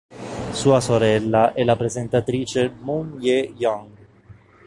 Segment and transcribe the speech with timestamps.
[0.51, 3.91] Sua sorella è la presentatrice Moon Je-young.